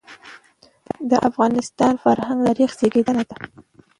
د 1.09 1.11
افغانستان 1.29 1.93
فرهنګ 2.03 2.39
د 2.43 2.45
تاریخ 2.47 2.69
زېږنده 2.79 3.23
دی. 3.29 3.37